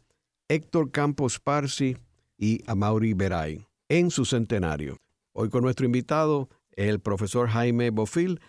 [0.48, 1.98] Héctor Campos Parsi
[2.38, 4.98] y Amaury Beray en su centenario.
[5.34, 8.40] Hoy con nuestro invitado, el profesor Jaime Bofil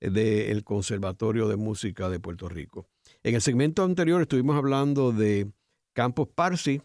[0.00, 2.86] del Conservatorio de Música de Puerto Rico.
[3.22, 5.52] En el segmento anterior estuvimos hablando de
[5.92, 6.80] Campos Parsi,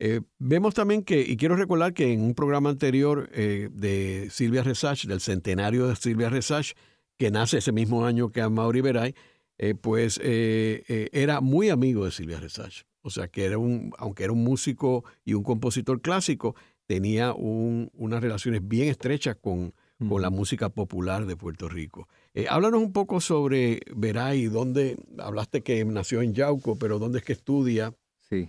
[0.00, 5.04] Eh, vemos también que, y quiero recordar que en un programa anterior de Silvia Resach,
[5.04, 6.72] del centenario de Silvia Resach,
[7.20, 9.14] que nace ese mismo año que a Mauri Veray,
[9.58, 12.84] eh, pues eh, eh, era muy amigo de Silvia Resach.
[13.02, 18.22] O sea, que era un, aunque era un músico y un compositor clásico, tenía unas
[18.22, 19.74] relaciones bien estrechas con,
[20.08, 22.08] con la música popular de Puerto Rico.
[22.48, 27.34] háblanos un poco sobre Veray, dónde, hablaste que nació en Yauco, pero dónde es que
[27.34, 27.94] estudia.
[28.30, 28.48] Sí.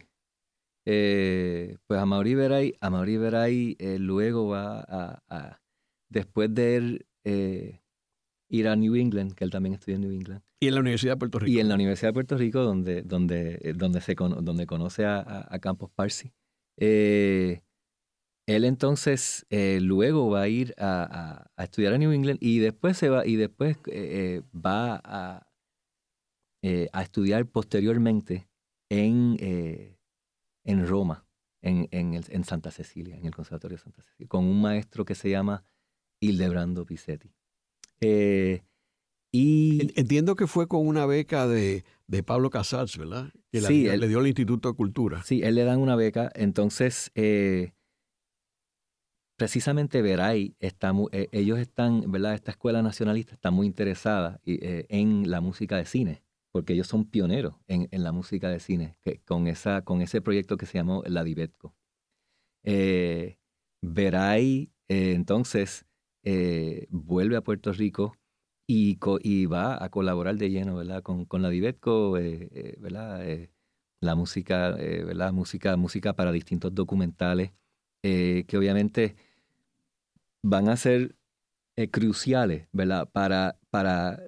[1.87, 5.61] Pues a Mauri Veray, a Veray luego va a, a,
[6.09, 7.05] después de él
[8.51, 10.43] ir a New England, que él también estudió en New England.
[10.59, 11.51] Y en la Universidad de Puerto Rico.
[11.51, 15.47] Y en la Universidad de Puerto Rico, donde, donde, eh, donde, se, donde conoce a,
[15.49, 16.33] a, Campos Parsi.
[16.77, 17.61] Eh,
[18.47, 22.97] él entonces eh, luego va a ir a, a, estudiar a New England y después
[22.97, 23.77] se va y después
[24.53, 25.47] va a,
[26.91, 28.49] a estudiar posteriormente
[28.89, 29.37] en,
[30.63, 31.25] en Roma,
[31.61, 35.05] en, en, el, en Santa Cecilia, en el Conservatorio de Santa Cecilia, con un maestro
[35.05, 35.63] que se llama
[36.19, 37.33] Hildebrando Pisetti.
[37.99, 38.63] Eh,
[39.31, 41.85] y Entiendo que fue con una beca de,
[42.25, 43.31] Pablo Casals, ¿verdad?
[43.51, 45.23] Que sí, le dio el Instituto de Cultura.
[45.23, 46.29] Sí, él le dan una beca.
[46.35, 47.71] Entonces, eh,
[49.37, 52.33] precisamente Veray, está eh, ellos están, ¿verdad?
[52.33, 57.55] Esta escuela nacionalista está muy interesada en la música de cine, porque ellos son pioneros
[57.67, 61.75] en, la música de cine, con, esa, con ese proyecto que se llamó La Divetco.
[63.81, 65.85] Veray, entonces,
[66.23, 68.15] eh, vuelve a Puerto Rico
[68.67, 71.01] y, y, va a colaborar de lleno ¿verdad?
[71.01, 73.49] Con, con la Divetco, eh, eh, ¿verdad?
[74.01, 75.33] la música, ¿verdad?
[75.33, 77.51] música, música para distintos documentales
[78.01, 79.15] que obviamente
[80.43, 81.15] van a ser
[81.91, 83.07] cruciales ¿verdad?
[83.11, 84.23] para, para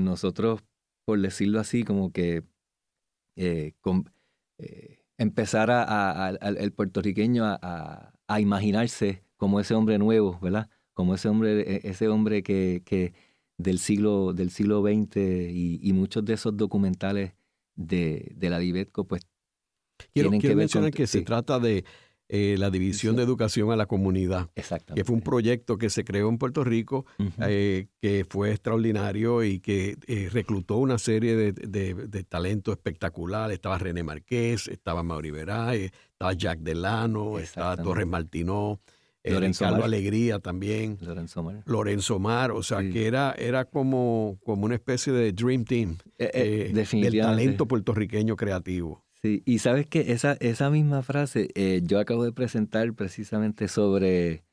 [0.00, 0.62] nosotros,
[1.08, 2.42] por decirlo así, como que
[5.16, 10.68] empezar a, el puertorriqueño a, a imaginarse como ese hombre nuevo, ¿verdad?
[10.98, 13.14] como ese hombre, e, ese hombre que, que
[13.56, 17.34] del siglo del siglo XX y, muchos de esos documentales
[17.74, 19.22] de, de la Divetco, pues
[20.12, 21.84] quiero, tienen que mencionar que se trata de
[22.28, 24.50] eh, la División de Educación a la Comunidad,
[24.94, 27.06] que fue un proyecto que se creó en Puerto Rico,
[27.40, 33.54] eh, que fue extraordinario y que eh, reclutó una serie de, de, de, talentos espectaculares.
[33.54, 38.80] Estaba René Marqués, estaba Mauri Veray, estaba Jack Delano, estaba Torres Martinó.
[39.24, 39.82] Lorenzo Mar.
[39.82, 40.98] Alegría también.
[41.00, 41.62] Lorenzo Mar.
[41.66, 46.30] Lorenzo Mar, o sea, que era, era como, como una especie de Dream Team eh,
[46.32, 49.04] eh, eh del talento puertorriqueño creativo.
[49.22, 54.44] Sí, y sabes que esa, esa misma frase eh, yo acabo de presentar precisamente sobre,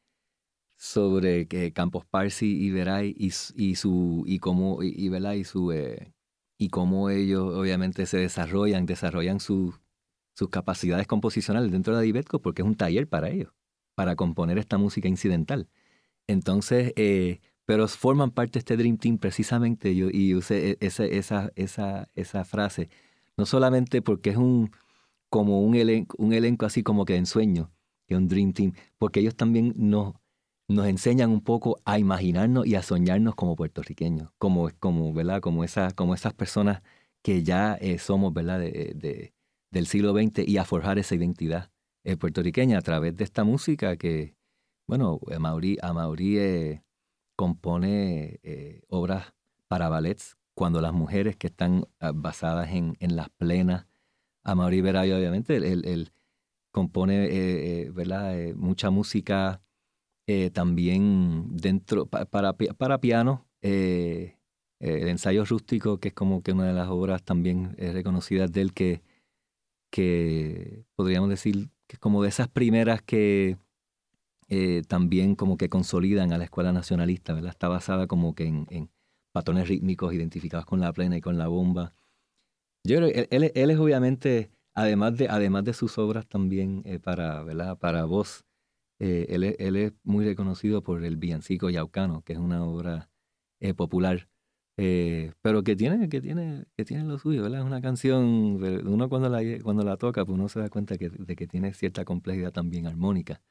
[0.77, 5.73] sobre que Campos Parsi y Veray y, y su y cómo y, y su
[6.57, 9.75] y cómo ellos obviamente se desarrollan, desarrollan sus
[10.49, 13.53] capacidades composicionales dentro de la Dibetco porque es un taller para ellos
[13.95, 15.69] para componer esta música incidental.
[16.27, 21.05] Entonces, eh, pero forman parte de este Dream Team precisamente, yo, y usé e, esa,
[21.05, 22.89] esa, esa frase,
[23.37, 24.71] no solamente porque es un
[25.29, 27.71] como un elenco, un elenco así como que en sueño,
[28.07, 30.13] que un Dream Team, porque ellos también nos,
[30.67, 35.41] nos enseñan un poco a imaginarnos y a soñarnos como puertorriqueños, como, como, ¿verdad?
[35.41, 36.83] como, esas, como esas personas
[37.21, 38.59] que ya eh, somos ¿verdad?
[38.59, 39.33] De,
[39.71, 41.71] del siglo XX y a forjar esa identidad
[42.03, 44.35] eh, puertorriqueña a través de esta música que,
[44.87, 46.83] bueno, Amaury, Amaury eh,
[47.35, 48.39] compone
[48.87, 49.33] obras
[49.67, 53.85] para ballets cuando las mujeres que están ah, basadas en, en las plenas,
[54.43, 56.11] Amaury Veray obviamente, él,
[56.71, 58.53] compone ¿verdad?
[58.55, 59.61] mucha música
[60.51, 64.33] también dentro, para, para piano, el
[64.81, 69.01] ensayo rústico, que es como que una de las obras también reconocidas de él, que,
[69.89, 73.57] que podríamos decir que es como de esas primeras que
[74.47, 77.51] eh, también como que consolidan a la escuela nacionalista, ¿verdad?
[77.51, 78.89] Está basada como que en,
[79.35, 81.93] patrones rítmicos identificados con la plena y con la bomba.
[82.83, 86.99] Yo creo que él, él, es obviamente, además de, además de sus obras también eh,
[86.99, 87.77] para, ¿verdad?
[87.77, 88.45] para voz,
[88.99, 93.09] eh, él, él, es muy reconocido por el villancico yaucano, que es una obra
[93.77, 94.29] popular
[94.77, 97.61] eh, pero que tiene, que tiene, que tiene lo suyo, ¿verdad?
[97.61, 101.09] Es una canción, uno cuando la, cuando la toca, pues uno se da cuenta que,
[101.09, 103.41] de que tiene cierta complejidad también armónica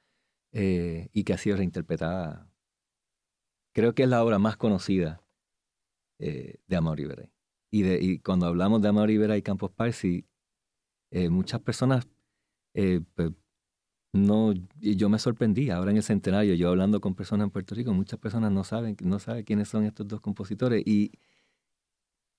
[0.53, 2.51] eh, y que ha sido reinterpretada.
[3.73, 5.23] Creo que es la obra más conocida
[6.18, 7.31] eh, de Amor Iberay.
[7.70, 10.27] Y, de, y cuando hablamos de Amor Iberay y Campos Parsi,
[11.31, 12.09] muchas personas
[12.72, 13.31] pues,
[14.12, 17.92] no, yo me sorprendí ahora en el centenario, yo hablando con personas en Puerto Rico,
[17.92, 21.12] muchas personas no saben, no saben quiénes son estos dos compositores y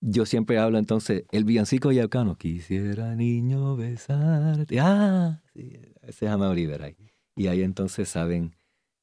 [0.01, 7.11] yo siempre hablo entonces, el villancico yaucano, quisiera niño besarte, ah, ese es Amado ahí.
[7.35, 8.55] Y ahí entonces saben,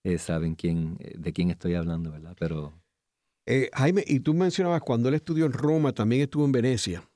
[0.04, 2.37] eh, saben quién, eh, de quién estoy hablando, ¿verdad?
[2.38, 2.81] Pero...
[3.46, 7.09] Eh, Jaime, y tú mencionabas cuando él estudió en Roma, también estuvo en Venecia.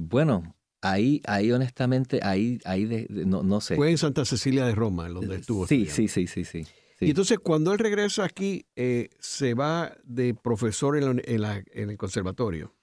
[0.00, 3.76] bueno, Ahí, ahí honestamente, ahí, ahí no, no, sé.
[3.76, 5.66] Fue en Santa Cecilia de Roma, donde estuvo.
[5.66, 6.64] Sí, sí, sí, sí, sí,
[7.00, 12.74] Y entonces cuando él regresa aquí, eh, se va de profesor en, en, el conservatorio.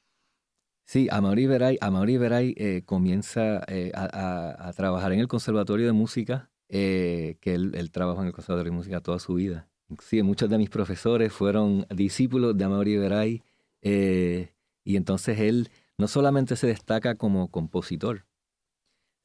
[0.85, 1.79] Sí, Amaury Veray,
[2.19, 7.91] Veray eh, comienza eh, a, a, trabajar en el conservatorio de música, que él, él,
[7.91, 9.67] trabajó en el conservatorio de música toda su vida.
[9.99, 13.43] Sí, muchos de mis profesores fueron discípulos de Amaury Veray,
[13.81, 18.25] y entonces él no solamente se destaca como compositor,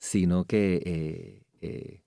[0.00, 2.02] sino que eh, eh,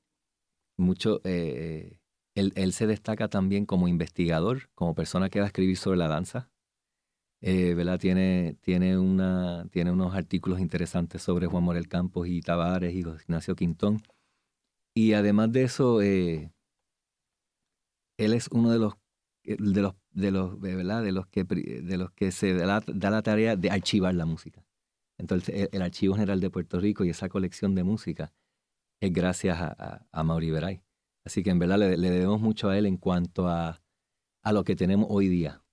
[0.77, 1.99] mucho, eh,
[2.35, 6.49] él, se destaca también como investigador, como persona que va a escribir sobre la danza.
[7.41, 7.99] ¿verdad?
[7.99, 13.55] Tiene, tiene, una, tiene unos artículos interesantes sobre Juan Morel Campos y Tavares y Ignacio
[13.55, 14.01] Quintón.
[14.95, 16.01] Y además de eso,
[18.17, 18.93] él es uno de los
[19.43, 23.69] de los de los de los que de los que se da la, tarea de
[23.69, 24.65] archivar la música.
[25.17, 28.34] Entonces el, Archivo General de Puerto Rico y esa colección de música
[28.99, 30.82] es gracias a, a, Mauri Veray.
[31.25, 33.82] Así que en verdad le, debemos mucho a él en cuanto a,
[34.41, 35.63] a lo que tenemos hoy día,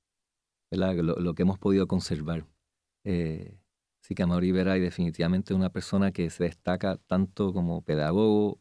[0.71, 0.95] ¿verdad?
[0.97, 2.47] Lo, que hemos podido conservar.
[3.05, 3.59] Eh,
[4.03, 8.61] así que Mauri Veray definitivamente es una persona que se destaca tanto como pedagogo,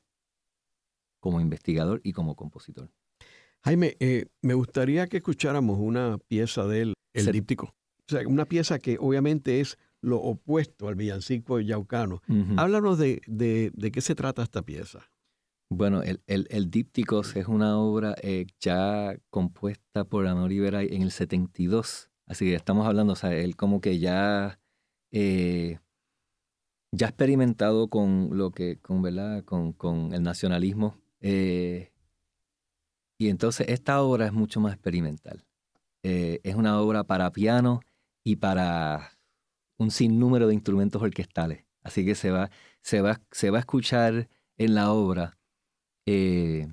[1.19, 2.91] como investigador y como compositor.
[3.63, 7.75] Jaime, eh, me gustaría que escucháramos una pieza de él, El Díptico.
[8.07, 12.21] O sea, una pieza que obviamente es lo opuesto al villancico yaucano.
[12.57, 15.11] Háblanos de, de, qué se trata esta pieza.
[15.69, 21.03] Bueno, el, el, el Dípticos es una obra eh, ya compuesta por Amor Iberay en
[21.03, 22.09] el 72.
[22.25, 24.59] Así que estamos hablando, o sea, él como que ya,
[25.11, 25.79] eh,
[26.91, 29.45] ya ha experimentado con lo que, con, ¿verdad?
[29.45, 30.97] Con, con el nacionalismo.
[33.21, 35.45] Y entonces esta obra es mucho más experimental.
[36.01, 37.81] Eh, es una obra para piano
[38.23, 39.11] y para
[39.77, 41.63] un sinnúmero de instrumentos orquestales.
[41.83, 42.49] Así que se va,
[42.81, 44.27] se va, se va a escuchar
[44.57, 45.37] en la obra
[46.07, 46.67] eh,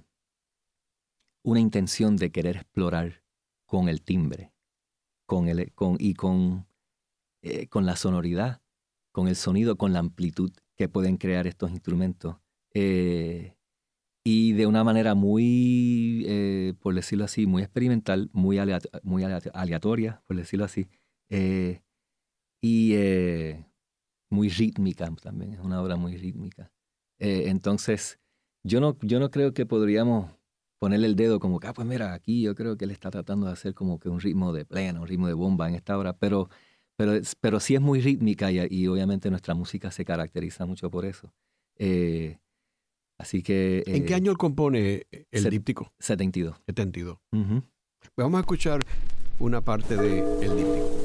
[1.42, 3.22] una intención de querer explorar
[3.66, 4.50] con el timbre
[5.26, 6.66] con el, con, y con,
[7.42, 8.62] eh, con la sonoridad,
[9.12, 12.36] con el sonido, con la amplitud que pueden crear estos instrumentos
[14.30, 18.58] y de una manera muy, eh, por decirlo así, muy experimental, muy,
[19.02, 20.86] muy aleatoria, por decirlo así,
[21.30, 21.80] eh,
[22.60, 23.64] y eh,
[24.28, 26.70] muy rítmica también, es una obra muy rítmica.
[27.18, 28.20] entonces,
[28.62, 30.30] yo no, yo no creo que podríamos
[30.78, 33.46] ponerle el dedo como que, ah, pues mira, aquí yo creo que él está tratando
[33.46, 36.18] de hacer como que un ritmo de plena, un ritmo de bomba en esta obra,
[36.18, 36.50] pero,
[36.96, 41.06] pero, pero sí es muy rítmica y, y obviamente nuestra música se caracteriza mucho por
[41.06, 41.32] eso.
[43.18, 43.82] Así que...
[43.86, 45.92] ¿En qué eh, año él compone el set- díptico?
[45.98, 46.56] 72.
[46.66, 47.18] 72.
[47.32, 47.62] Ujú.
[48.16, 48.80] Vamos a escuchar
[49.40, 50.97] una parte del el díptico.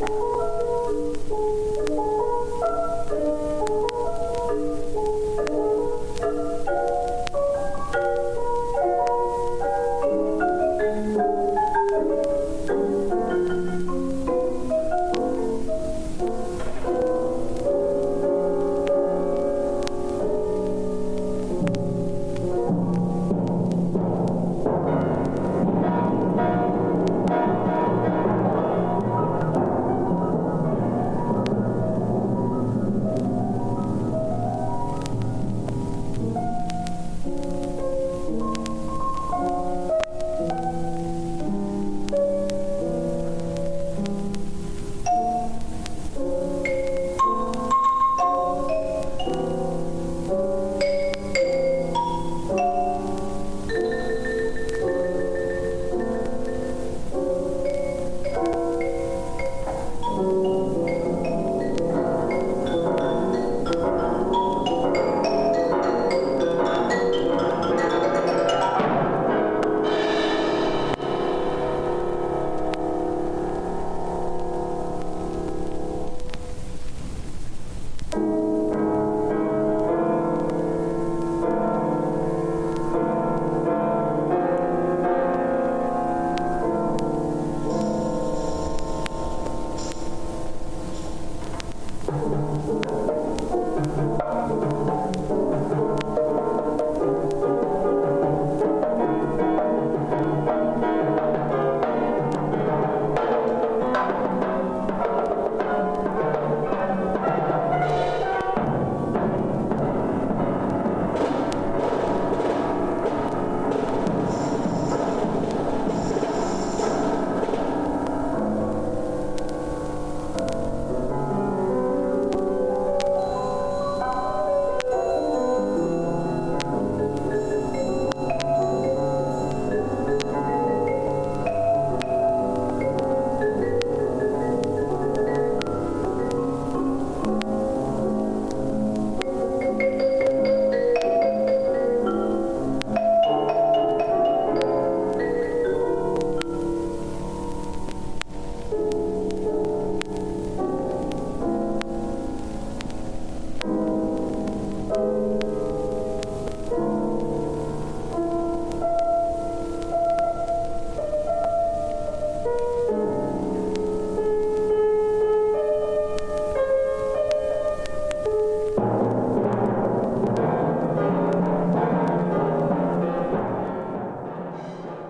[0.00, 0.27] Bye.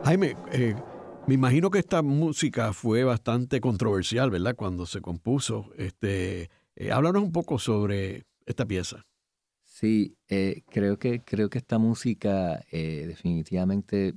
[0.09, 0.75] Jaime, eh,
[1.27, 4.57] me imagino que esta música fue bastante controversial, ¿verdad?
[4.57, 5.71] Cuando se compuso.
[5.77, 9.05] Este, eh, háblanos un poco sobre esta pieza.
[9.65, 14.15] Sí, eh, creo, que, creo que esta música definitivamente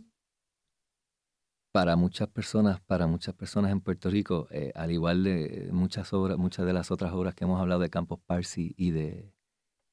[1.74, 6.66] para muchas personas, para muchas personas en Puerto Rico, al igual de muchas obras, muchas
[6.66, 9.34] de las otras obras que hemos hablado de Campos Parsi y de,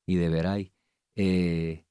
[0.06, 0.72] y de Veray,
[1.16, 1.84] le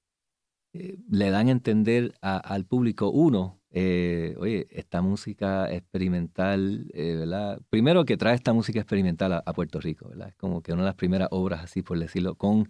[1.29, 7.61] dan a entender al público, uno, eh, oye, esta música experimental, eh, ¿verdad?
[7.69, 10.29] Primero que trae esta música experimental a, Puerto Rico, ¿verdad?
[10.29, 12.69] Es como que una de las primeras obras, así por decirlo, con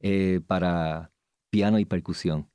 [0.00, 1.12] eh, para
[1.50, 2.48] piano y percusión.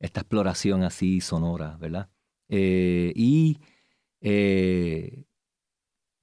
[0.00, 2.10] Esta exploración así sonora, ¿verdad?
[2.48, 3.58] y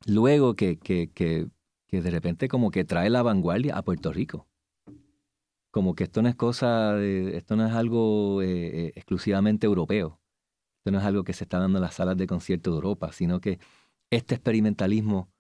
[0.06, 1.48] luego que, que, que,
[1.92, 4.48] de repente como que trae la vanguardia a Puerto Rico
[5.72, 10.23] como que esto no es cosa, de, esto no es algo exclusivamente europeo.
[10.84, 13.14] Esto no es algo que se está dando en las salas de concierto de Europa,
[13.14, 13.58] sino que
[14.12, 15.32] este experimentalismo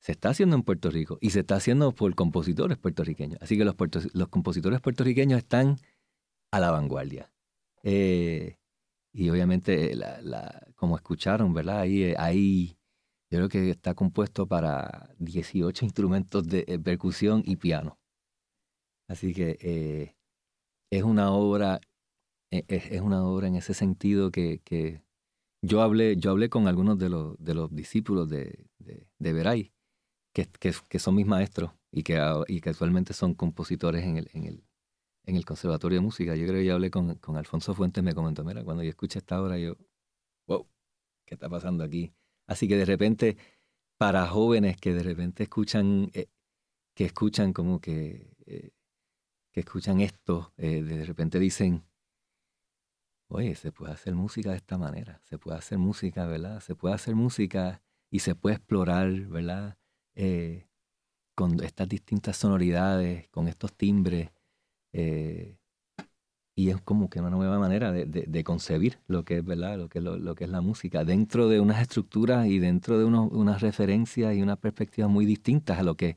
[0.00, 3.40] se está haciendo en Puerto Rico y se está haciendo por compositores puertorriqueños.
[3.40, 3.76] Así que los,
[4.28, 5.76] compositores puertorriqueños están
[6.50, 7.32] a la vanguardia.
[7.84, 8.58] Eh,
[9.12, 11.78] y obviamente, la, como escucharon, ¿verdad?
[11.78, 12.76] Ahí, eh, ahí
[13.30, 18.00] yo creo que está compuesto para 18 instrumentos de eh, percusión y piano.
[19.06, 20.16] Así que
[20.90, 21.80] es una obra
[22.50, 25.02] es, una obra en ese sentido que, que,
[25.62, 29.72] yo hablé, yo hablé con algunos de los, de los discípulos de, de, Veray,
[30.32, 34.30] que, que, que, son mis maestros y que, y que actualmente son compositores en el,
[34.32, 34.64] en, el,
[35.24, 36.36] en el Conservatorio de Música.
[36.36, 39.18] Yo creo que yo hablé con, con Alfonso Fuentes, me comentó, mira, cuando yo escuché
[39.18, 39.76] esta obra, yo,
[40.46, 40.68] wow,
[41.26, 42.12] ¿qué está pasando aquí?
[42.46, 43.36] Así que de repente,
[43.98, 46.28] para jóvenes que de repente escuchan, eh,
[46.94, 48.70] que escuchan como que, eh,
[49.52, 51.84] que escuchan esto, eh, de repente dicen,
[53.28, 56.60] oye, se puede hacer música de esta manera, se puede hacer música, ¿verdad?
[56.60, 59.76] Se puede hacer música y se puede explorar, ¿verdad?
[60.14, 60.66] Eh,
[61.34, 64.30] con estas distintas sonoridades, con estos timbres.
[64.92, 65.58] Eh,
[66.56, 69.78] y es como que una nueva manera de, concebir lo que es, ¿verdad?
[69.78, 73.60] Lo que, lo, que es la música, dentro de unas estructuras y dentro de unas
[73.60, 76.16] referencias y unas perspectivas muy distintas a lo que,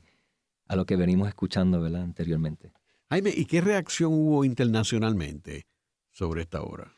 [0.66, 2.02] a lo que venimos escuchando, ¿verdad?
[2.02, 2.72] Anteriormente.
[3.10, 5.66] Jaime, ¿y qué reacción hubo internacionalmente
[6.10, 6.92] sobre esta obra?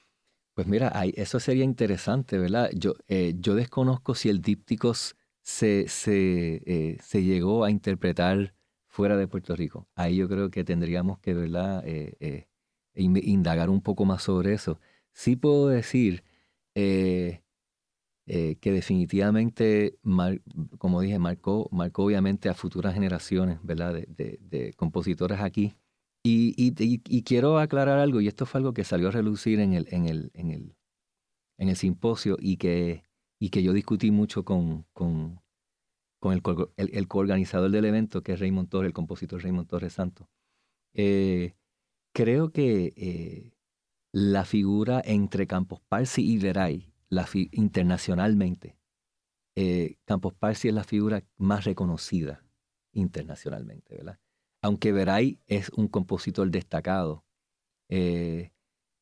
[0.54, 2.70] Pues mira, eso sería interesante, ¿verdad?
[2.74, 8.54] Yo, eh, yo desconozco si el dípticos se, se, eh, se, llegó a interpretar
[8.86, 9.88] fuera de Puerto Rico.
[9.96, 11.82] Ahí yo creo que tendríamos que, ¿verdad?
[11.86, 12.46] Eh,
[12.94, 14.78] indagar un poco más sobre eso.
[15.12, 16.22] Sí puedo decir
[16.74, 17.42] que
[18.62, 19.98] definitivamente,
[20.78, 23.94] como dije, marcó, marcó obviamente a futuras generaciones, ¿verdad?
[23.94, 25.74] De compositores aquí
[26.26, 30.06] y, quiero aclarar algo, y esto fue algo que salió a relucir en el, en
[30.06, 30.76] el, en el,
[31.58, 33.04] en el simposio y que,
[33.38, 35.40] y que yo discutí mucho con, con,
[36.18, 36.42] con el,
[36.76, 40.26] el, coorganizador del evento, que es Raymond Torres, el compositor Raymond Torres Santos.
[40.94, 41.54] Eh,
[42.14, 43.52] creo que eh,
[44.12, 46.90] la figura entre Campos Parsi y Veray,
[47.52, 48.78] internacionalmente,
[49.56, 52.42] eh, Campos Parsi es la figura más reconocida
[52.92, 54.18] internacionalmente, ¿verdad?
[54.64, 57.22] Aunque Veray es un compositor destacado,
[57.90, 58.50] eh,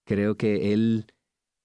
[0.04, 1.06] creo que él,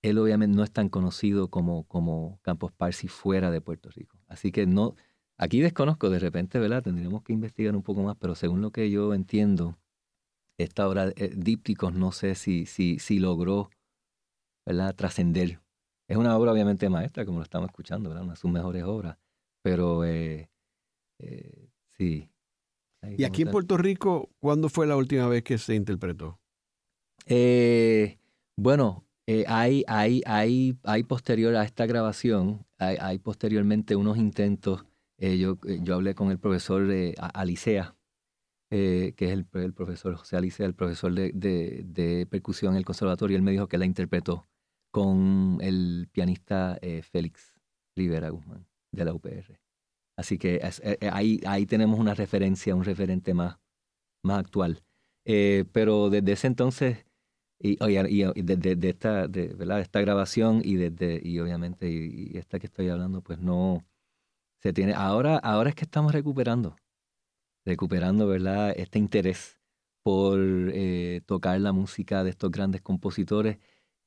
[0.03, 4.19] él obviamente no es tan conocido como, como Campos Parsi fuera de Puerto Rico.
[4.27, 4.93] Así que no,
[5.35, 6.83] aquí desconozco, de repente, ¿verdad?
[6.83, 9.79] Tendríamos que investigar un poco más, pero según lo que yo entiendo,
[10.59, 13.71] esta obra eh, Dípticos no sé si, si, si logró,
[14.63, 14.93] ¿verdad?
[14.93, 15.59] Trascender.
[16.07, 18.11] Es una obra obviamente maestra, como lo estamos escuchando.
[18.11, 19.17] Una de sus mejores obras,
[19.63, 20.51] pero eh,
[21.97, 22.29] sí,
[23.15, 26.39] ¿Y aquí en Puerto Rico, cuándo fue la última vez que se interpretó?
[27.25, 28.17] Eh,
[28.55, 34.85] bueno, eh, hay, hay, hay, hay, posterior a esta grabación, hay, posteriormente unos intentos.
[35.17, 37.95] Eh, yo, yo hablé con el profesor Alicea,
[38.69, 43.35] que es el, el, profesor José Alicea, el profesor de, de, percusión en el conservatorio,
[43.35, 44.47] y él me dijo que la interpretó
[44.91, 47.53] con el pianista Félix
[47.95, 49.66] Rivera Guzmán de la UPR.
[50.17, 53.59] Así que eh, eh, ahí, ahí tenemos una referencia, un referente más,
[54.23, 54.83] más actual.
[55.25, 57.05] Eh, pero desde ese entonces,
[57.59, 59.81] y, y, desde esta, de, ¿verdad?
[59.81, 63.85] esta grabación y desde, y obviamente, y, esta que estoy hablando, pues no
[64.61, 64.93] se tiene.
[64.93, 66.75] Ahora, ahora es que estamos recuperando,
[67.65, 68.73] recuperando, ¿verdad?
[68.77, 69.59] Este interés
[70.03, 70.39] por
[71.25, 73.57] tocar la música de estos grandes compositores.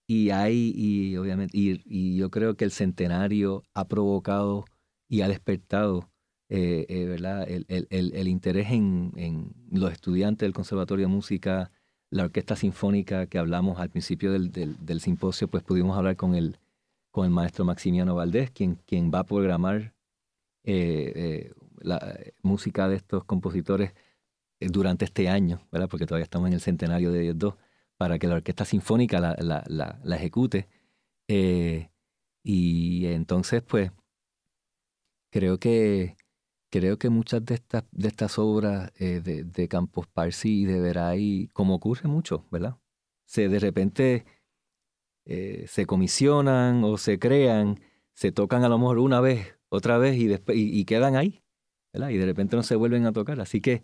[0.08, 4.64] Y hay, y obviamente, y yo creo que el centenario ha provocado
[5.10, 6.08] y ha despertado
[6.48, 7.48] eh, eh, ¿verdad?
[7.48, 11.70] El, el, el, interés en, en, los estudiantes del Conservatorio de Música,
[12.10, 16.58] la Orquesta Sinfónica que hablamos al principio del, del, simposio, pues pudimos hablar con el,
[17.12, 19.94] con el maestro Maximiano Valdés, quien, quien va a programar
[20.64, 23.92] la música de estos compositores
[24.58, 25.88] durante este año, ¿verdad?
[25.88, 27.54] porque todavía estamos en el centenario de ellos dos,
[27.96, 30.68] para que la Orquesta Sinfónica la, la, la, ejecute.
[31.28, 33.92] y entonces, pues,
[35.30, 36.16] creo que
[36.70, 41.48] creo que muchas de estas, de estas obras eh, de, Campos Parsi y de Veray,
[41.52, 42.78] como ocurre mucho, ¿verdad?
[43.26, 44.24] Se de repente
[45.26, 47.80] eh, se comisionan o se crean,
[48.14, 51.42] se tocan a lo mejor una vez, otra vez y, y, quedan ahí,
[51.92, 52.10] ¿verdad?
[52.10, 53.40] Y de repente no se vuelven a tocar.
[53.40, 53.82] Así que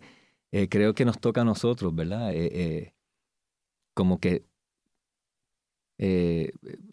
[0.51, 2.33] eh, creo que nos toca a nosotros, ¿verdad?
[3.93, 4.45] como que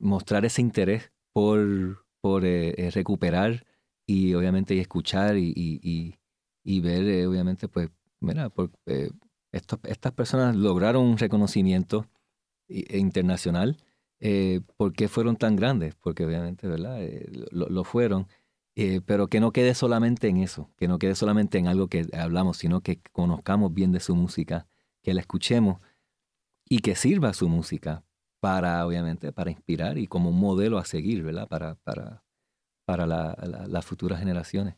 [0.00, 3.66] mostrar ese interés por, por recuperar
[4.07, 6.18] y obviamente y escuchar y, y,
[6.64, 7.90] y ver, eh, obviamente, pues,
[8.20, 8.52] mira,
[8.86, 9.11] eh,
[9.52, 12.07] estas personas lograron un reconocimiento
[12.68, 13.76] e internacional.
[14.20, 15.94] Eh, ¿Por qué fueron tan grandes?
[15.96, 17.02] Porque obviamente, ¿verdad?
[17.02, 18.26] Eh, lo, fueron.
[19.07, 22.57] pero que no quede solamente en eso, que no quede solamente en algo que hablamos,
[22.59, 24.66] sino que conozcamos bien de su música,
[25.02, 25.80] que la escuchemos
[26.68, 28.05] y que sirva su música
[28.40, 31.48] para, obviamente, para inspirar y como un modelo a seguir, ¿verdad?
[31.48, 32.23] Para, para,
[32.85, 34.74] para las futuras generaciones.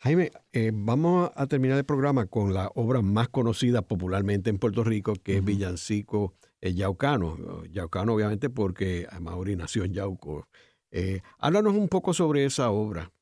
[0.00, 4.84] Jaime, eh, vamos a terminar el programa con la obra más conocida popularmente en Puerto
[4.84, 7.64] Rico, que es Villancico eh, Yaucano.
[7.64, 10.46] Yaucano, obviamente, porque Mauri nació en Yauco.
[10.92, 13.12] Eh, háblanos un poco sobre esa obra.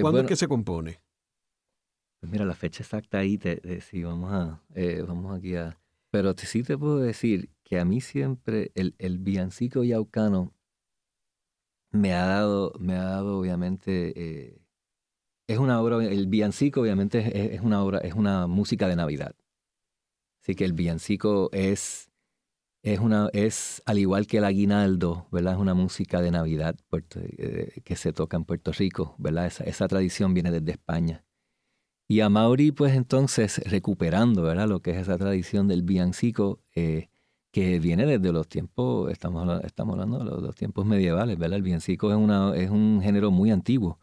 [0.00, 1.00] ¿Cuándo es que se compone?
[2.20, 4.62] Pues mira, la fecha exacta ahí, te, sí, vamos, a,
[5.08, 5.76] vamos aquí a...
[6.12, 10.54] Pero sí te puedo decir que a mí siempre el, el villancico yaucano
[11.92, 14.62] me ha dado, me ha dado obviamente, eh,
[15.46, 19.34] es una obra, el villancico obviamente es, una obra, es una música de Navidad.
[20.42, 22.10] Así que el villancico es,
[22.82, 25.54] es, una, es al igual que el aguinaldo, ¿verdad?
[25.54, 26.76] Es una música de Navidad
[27.14, 29.46] eh, que se toca en Puerto Rico, ¿verdad?
[29.46, 31.24] Esa, esa tradición viene desde España.
[32.08, 34.68] Y a Mauri, pues entonces, recuperando, ¿verdad?
[34.68, 37.08] Lo que es esa tradición del villancico, eh,
[37.52, 41.58] que viene desde los tiempos, estamos, estamos hablando de los, tiempos medievales, ¿verdad?
[41.58, 44.00] El villancico es, una, es un género muy antiguo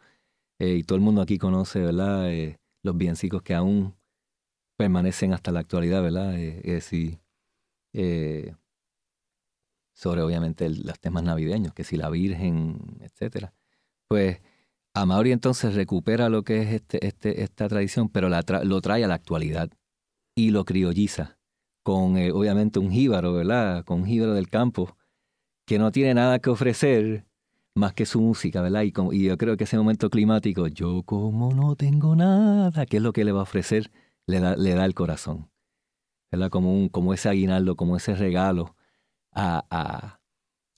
[0.60, 2.30] eh, y todo el mundo aquí conoce, ¿verdad?
[2.30, 3.96] Eh, los villancicos que aún
[4.76, 6.34] permanecen hasta la actualidad, ¿verdad?
[6.36, 8.46] Eh,
[9.92, 13.52] sobre obviamente los temas navideños, que si la Virgen, etcétera.
[14.08, 14.40] Pues
[14.94, 19.14] Amaury entonces recupera lo que es este, este, esta tradición, pero lo trae a la
[19.14, 19.70] actualidad
[20.36, 21.39] y lo criolliza
[21.82, 23.84] con eh, obviamente un jíbaro, ¿verdad?
[23.84, 24.96] Con un jíbaro del campo,
[25.66, 27.26] que no tiene nada que ofrecer
[27.74, 28.82] más que su música, ¿verdad?
[28.82, 33.12] Y, yo creo que ese momento climático, yo como no tengo nada, ¿qué es lo
[33.12, 33.90] que le va a ofrecer?
[34.26, 35.50] Le da, le da el corazón,
[36.30, 36.50] ¿verdad?
[36.50, 38.76] Como, un, como ese aguinaldo, como ese regalo,
[39.32, 40.20] a, a,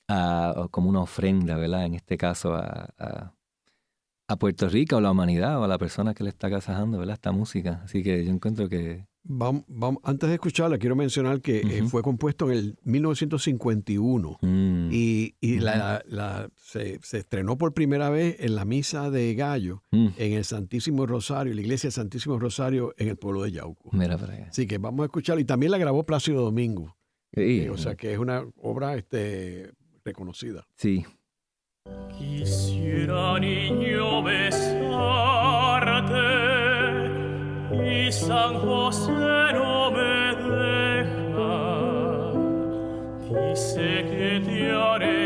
[0.09, 1.87] a, como una ofrenda, ¿verdad?
[1.87, 6.15] En este caso a, a, Puerto Rico, o a la humanidad, o a la persona
[6.15, 7.15] que le está casajando, ¿verdad?
[7.15, 7.83] Esta música.
[7.85, 9.64] Así que yo encuentro que Vamos,
[10.03, 16.51] antes de escucharla, quiero mencionar que eh, fue compuesto en el 1951 mm, y, la,
[16.57, 20.09] se, estrenó por primera vez en la Misa de Gallo mm.
[20.16, 23.91] en el Santísimo Rosario, la iglesia del Santísimo Rosario en el pueblo de Yauco.
[23.93, 25.41] Mira para Así que vamos a escucharla.
[25.41, 26.97] Y también la grabó Plácido Domingo.
[27.33, 29.73] Eh, o sea que es una obra este,
[30.05, 30.66] reconocida.
[30.75, 31.05] Sí.
[32.18, 34.23] Quisiera niño
[38.11, 41.57] San José no me deja,
[43.28, 45.22] dice que te haré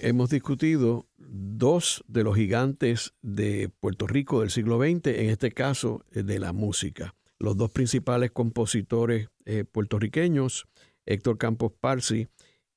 [0.00, 6.04] hemos discutido dos de los gigantes de Puerto Rico del siglo XX, en este caso
[6.12, 7.14] eh, de la música.
[7.38, 10.66] Los dos principales compositores eh, puertorriqueños,
[11.06, 12.28] Héctor Campos Parsi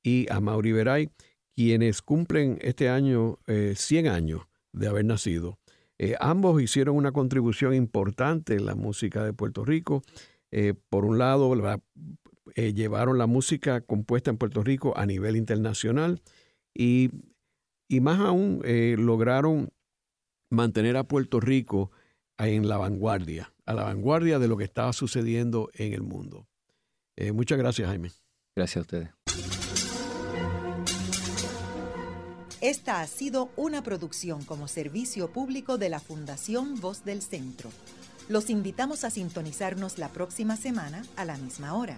[0.04, 1.10] y Amaury Veray,
[1.56, 5.60] quienes cumplen este año 100 años de haber nacido.
[6.20, 10.02] ambos hicieron una contribución importante en la música de Puerto Rico.
[10.90, 11.54] por un lado,
[12.56, 16.22] eh, llevaron la música compuesta en Puerto Rico a nivel internacional
[16.74, 17.10] y,
[18.02, 19.70] más aún eh, lograron
[20.50, 21.92] mantener a Puerto Rico
[22.38, 26.48] en la vanguardia, a la vanguardia de lo que estaba sucediendo en el mundo.
[27.16, 28.12] Eh, muchas gracias, Jaime.
[28.56, 29.10] Gracias a ustedes.
[32.62, 37.72] Esta ha sido una producción como servicio público de la Fundación Voz del Centro.
[38.30, 41.98] Los invitamos a sintonizarnos la próxima semana a la misma hora.